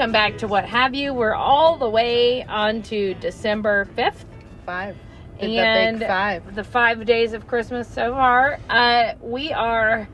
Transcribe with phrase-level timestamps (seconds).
[0.00, 1.12] welcome back to What Have You.
[1.12, 4.24] We're all the way on to December 5th.
[4.64, 4.96] Five.
[5.38, 6.54] And five.
[6.54, 8.58] the five days of Christmas so far.
[8.70, 10.08] Uh, we are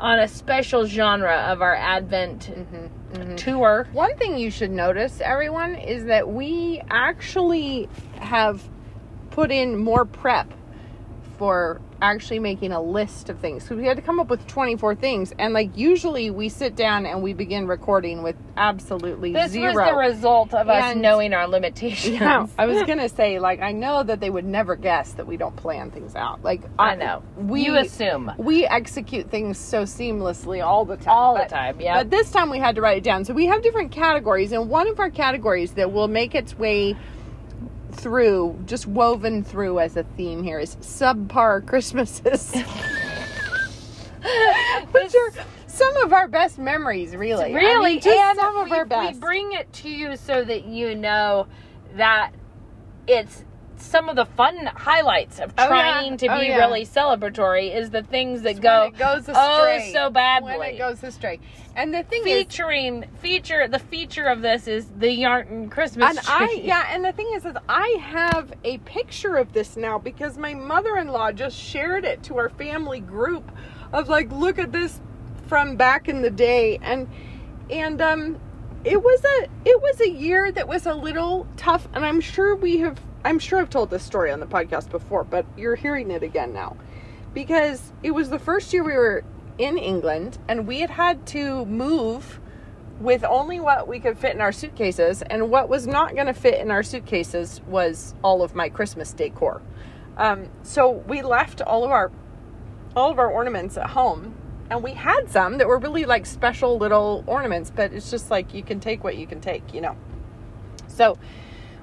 [0.00, 3.86] on a special genre of our Advent Mm-hmm, tour.
[3.92, 8.66] One thing you should notice, everyone, is that we actually have
[9.28, 10.50] put in more prep
[11.38, 13.66] for actually making a list of things.
[13.66, 15.32] So we had to come up with 24 things.
[15.38, 19.74] And like usually we sit down and we begin recording with absolutely This zero.
[19.74, 22.16] was the result of us knowing our limitations.
[22.26, 25.36] Yeah, I was gonna say, like, I know that they would never guess that we
[25.36, 26.42] don't plan things out.
[26.42, 27.22] Like, I know.
[27.36, 28.32] we you assume.
[28.38, 31.14] we execute things so seamlessly all the time.
[31.14, 31.98] All the time, yeah.
[31.98, 33.24] But this time we had to write it down.
[33.24, 36.96] So we have different categories, and one of our categories that will make its way
[37.92, 42.52] through, just woven through as a theme here, is subpar Christmases.
[44.92, 45.32] Which are
[45.66, 47.44] some of our best memories, really.
[47.54, 49.14] I Really, mean, just and some of we, our best.
[49.14, 51.46] we bring it to you so that you know
[51.94, 52.32] that
[53.06, 53.44] it's
[53.82, 55.68] some of the fun highlights of Oh, yeah.
[55.68, 56.56] trying to Oh, be yeah.
[56.58, 59.90] really celebratory is the things that When go it goes oh astray.
[59.92, 60.58] so badly.
[60.58, 61.40] When it goes astray.
[61.74, 66.26] And the thing is, featuring feature the feature of this is the Yarnton Christmas and
[66.26, 66.34] tree.
[66.58, 70.38] I yeah, and the thing is, is I have a picture of this now because
[70.38, 73.50] my mother-in-law just shared it to our family group
[73.92, 75.00] of like, look at this
[75.48, 77.08] from back in the day, and
[77.70, 78.38] and um,
[78.86, 82.54] it was a it was a year that was a little tough, and I'm sure
[82.54, 86.12] we have I'm sure I've told this story on the podcast before, but you're hearing
[86.12, 86.76] it again now
[87.34, 89.24] because it was the first year we were
[89.58, 92.38] in England, and we had had to move
[93.00, 96.32] with only what we could fit in our suitcases, and what was not going to
[96.32, 99.60] fit in our suitcases was all of my Christmas decor.
[100.16, 102.12] Um, so we left all of our
[102.94, 104.34] all of our ornaments at home,
[104.70, 108.54] and we had some that were really like special little ornaments, but it's just like
[108.54, 109.96] you can take what you can take, you know.
[110.88, 111.18] So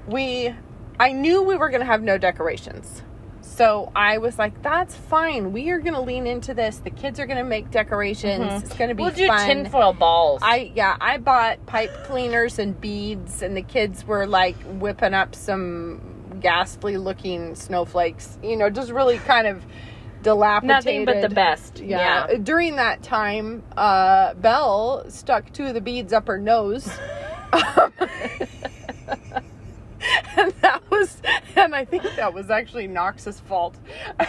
[0.08, 0.54] we,
[1.00, 3.02] I knew we were going to have no decorations.
[3.42, 5.54] So I was like, that's fine.
[5.54, 6.78] We are going to lean into this.
[6.80, 8.44] The kids are going to make decorations.
[8.44, 8.66] Mm-hmm.
[8.66, 9.48] It's going to be we'll do fun.
[9.48, 10.42] tinfoil balls.
[10.44, 15.36] I yeah, I bought pipe cleaners and beads, and the kids were like whipping up
[15.36, 16.02] some
[16.40, 18.40] ghastly looking snowflakes.
[18.42, 19.64] You know, just really kind of
[20.24, 20.86] dilapidated.
[20.86, 21.80] Nothing but the best.
[21.80, 22.28] Yeah.
[22.30, 22.38] Yeah.
[22.38, 26.90] During that time, uh, Belle stuck two of the beads up her nose.
[27.52, 27.94] Um,
[30.38, 31.22] and that was,
[31.56, 33.76] and I think that was actually Knox's fault.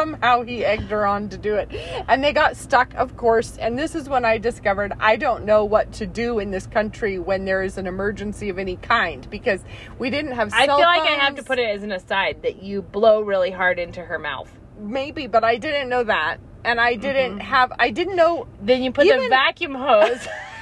[0.00, 1.70] Somehow he egged her on to do it.
[2.06, 3.56] And they got stuck, of course.
[3.56, 7.18] And this is when I discovered I don't know what to do in this country
[7.18, 9.62] when there is an emergency of any kind because
[9.98, 12.62] we didn't have I feel like I have to put it as an aside that
[12.62, 14.50] you blow really hard into her mouth.
[14.78, 16.38] maybe, but I didn't know that.
[16.62, 17.40] And I didn't Mm-hmm.
[17.40, 20.26] have, I didn't know Then you put the vacuum hose.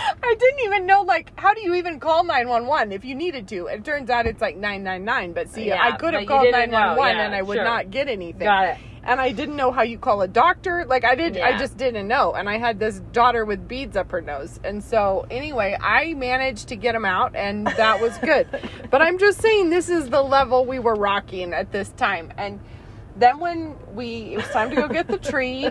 [0.22, 3.66] I didn't even know like how do you even call 911 if you needed to.
[3.66, 7.26] It turns out it's like 999, but see, Yeah, I could have called 911 yeah,
[7.26, 7.64] and I would sure.
[7.64, 8.46] not get anything.
[8.46, 8.78] Got it.
[9.02, 10.84] And I didn't know how you call a doctor.
[10.86, 12.34] Like I did I just didn't know.
[12.34, 14.60] And I had this daughter with beads up her nose.
[14.62, 18.46] And so anyway, I managed to get them out and that was good.
[18.90, 22.32] but I'm just saying this is the level we were rocking at this time.
[22.36, 22.60] And
[23.20, 25.68] then when we it was time to go get the tree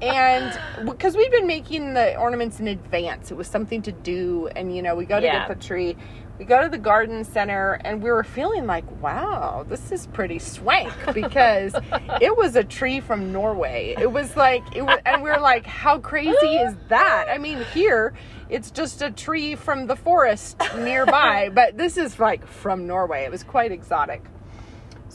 [0.00, 4.74] and because we'd been making the ornaments in advance it was something to do and
[4.74, 5.46] you know we go to Yeah.
[5.46, 5.96] get the tree.
[6.38, 10.38] We go to the garden center and we were feeling like wow this is pretty
[10.38, 11.74] swank because
[12.20, 13.94] it was a tree from norway.
[13.98, 17.26] It was like it was and we were like how crazy is that?
[17.30, 18.14] I mean here
[18.48, 23.24] it's just a tree from the forest nearby but this is like from norway.
[23.24, 24.22] It was quite exotic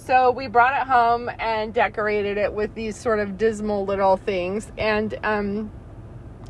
[0.07, 4.71] so we brought it home and decorated it with these sort of dismal little things
[4.77, 5.69] and um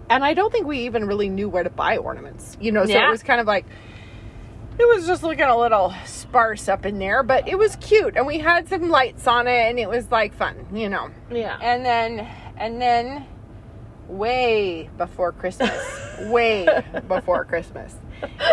[0.09, 2.55] and I don't think we even really knew where to buy ornaments.
[2.61, 3.07] You know, so Yeah.
[3.09, 3.65] it was kind of like
[4.79, 8.25] it was just looking a little sparse up in there, but it was cute and
[8.27, 11.09] we had some lights on it and it was like fun, you know.
[11.31, 11.57] yeah.
[11.61, 12.19] And then
[12.57, 13.25] and then
[14.07, 15.75] way before Christmas,
[16.21, 16.67] way
[17.07, 17.93] before Christmas,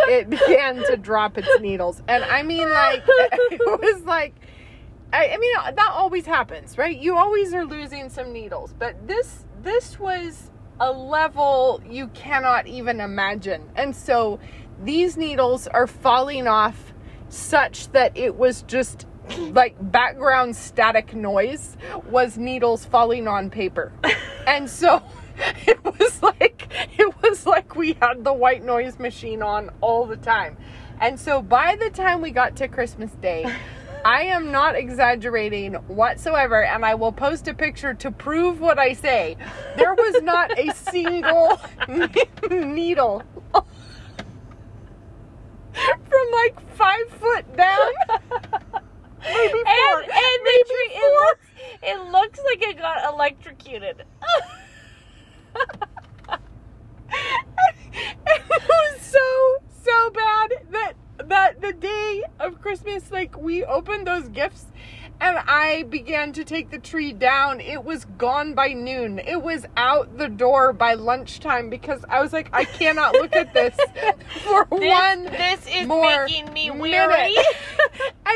[0.08, 2.02] it began to drop its needles.
[2.08, 4.34] And I mean like it was like
[5.14, 6.98] I, I mean uh, that always happens, right?
[6.98, 10.50] You always are losing some needles, but this this was
[10.80, 13.70] a level you cannot even imagine.
[13.76, 14.40] And so
[14.82, 16.92] these needles are falling off
[17.28, 19.06] such that it was just
[19.38, 21.76] like background static noise
[22.10, 23.92] was needles falling on paper.
[24.48, 25.00] and so
[25.66, 26.66] it was like
[26.98, 30.56] it was like we had the white noise machine on all the time.
[31.00, 33.44] And so by the time we got to Christmas Day,
[34.04, 38.92] I am not exaggerating whatsoever, and I will post a picture to prove what I
[38.92, 39.36] say.
[39.76, 41.58] There was not a single
[42.50, 43.22] needle
[45.72, 47.92] from like five foot down.
[49.26, 50.02] Maybe four.
[50.02, 51.20] and and maybe tree, it four.
[51.22, 51.46] looks
[51.82, 54.04] it looks like it got electrocuted.
[58.26, 60.92] it was so so bad that
[61.28, 64.66] that the day of Christmas, like we opened those gifts
[65.20, 67.60] and I began to take the tree down.
[67.60, 69.20] It was gone by noon.
[69.20, 73.54] It was out the door by lunchtime because I was like, I cannot look at
[73.54, 73.76] this
[74.42, 77.36] for This, one this is more making me weary.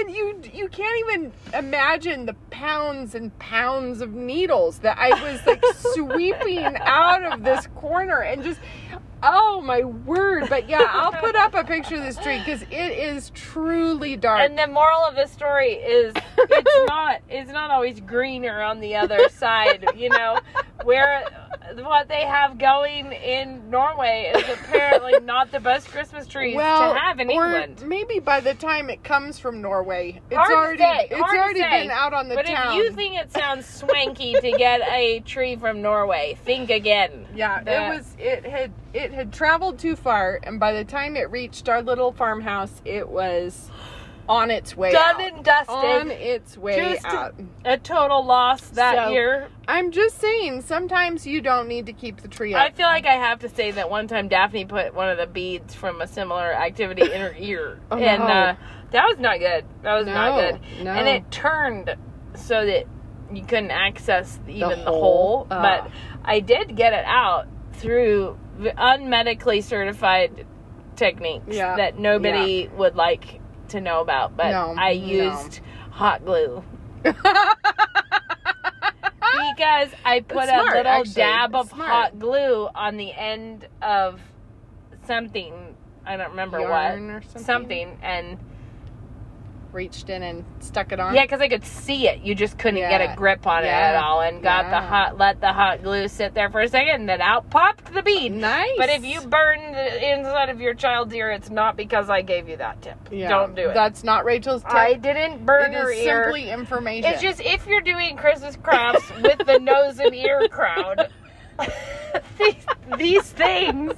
[0.00, 5.46] and you you can't even imagine the pounds and pounds of needles that I was
[5.46, 5.64] like
[5.94, 8.60] sweeping out of this corner and just
[9.22, 12.74] oh my word but yeah I'll put up a picture of this tree because it
[12.74, 18.00] is truly dark And the moral of the story is it's not it's not always
[18.00, 20.38] greener on the other side, you know.
[20.84, 21.24] Where
[21.82, 26.98] what they have going in Norway is apparently not the best Christmas trees well to
[26.98, 27.82] have in or England.
[27.86, 31.82] maybe by the time it comes from Norway it's Hard already say, it's already say.
[31.82, 35.20] been out on the but town if you think it sounds swanky to get a
[35.20, 37.26] tree from Norway, think again.
[37.34, 41.16] Yeah, The- it was it had it had traveled too far and by the time
[41.16, 43.70] it reached our little farmhouse it was
[44.28, 45.32] on its way Done out.
[45.32, 45.75] and dusted.
[45.75, 47.34] on its way Just- out.
[47.64, 49.48] a total loss that So, year.
[49.66, 53.14] I'm just saying sometimes you don't need to keep the tree I feel like I
[53.14, 56.52] have to say that one time Daphne put one of the beads from a similar
[56.54, 58.26] activity in her ear, Oh, and no.
[58.28, 58.54] uh,
[58.90, 59.64] that was not good.
[59.82, 60.84] That was not good.
[60.84, 60.90] no.
[60.92, 61.94] And it turned
[62.34, 62.84] so that
[63.32, 65.00] you couldn't access even the, hole?
[65.02, 65.46] hole.
[65.50, 65.62] Ah.
[65.82, 65.90] But
[66.24, 68.38] I did get it out through
[68.76, 70.46] unmedically certified
[70.96, 73.40] techniques Yeah, that nobody would like
[73.70, 74.37] to know about.
[74.37, 75.05] But No, I no.
[75.06, 75.61] used
[75.91, 76.62] hot glue.
[77.03, 77.25] because
[80.05, 81.15] I put a smart, little actually.
[81.15, 81.91] dab of smart.
[81.91, 84.20] hot glue on the end of
[85.06, 85.76] something.
[86.06, 87.17] I don't remember Yarn what.
[87.17, 87.44] or something?
[87.44, 87.99] Something.
[88.03, 88.38] And
[89.73, 91.15] Reached in and stuck it on.
[91.15, 92.20] yeah, because I could see it.
[92.23, 94.23] You just couldn't get a grip on it at all.
[94.23, 97.20] And got the hot, let the hot glue sit there for a second, and then
[97.20, 98.32] out popped the bead.
[98.32, 98.70] Nice.
[98.79, 102.49] But if you burn the inside of your child's ear, it's not because I gave
[102.49, 102.97] you that tip.
[103.11, 103.75] Yeah, Don't do it.
[103.75, 104.73] That's not Rachel's tip.
[104.73, 106.25] I didn't burn it her is ear.
[106.25, 107.11] simply information.
[107.12, 111.11] It's just if you're doing Christmas crafts with the nose and ear crowd,
[112.38, 112.55] these,
[112.99, 113.94] these things,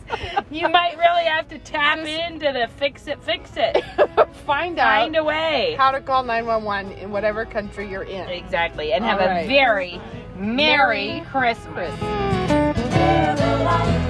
[0.51, 3.85] you might really have to tap Just- into the fix it, fix it.
[4.47, 5.75] find out Find a way.
[5.79, 8.29] how to call 911 in whatever country you're in.
[8.29, 8.93] Exactly.
[8.93, 10.01] And have All a very Merry
[10.37, 11.95] Merry Christmas.
[11.99, 12.01] Christmas.
[12.95, 14.10] Live a life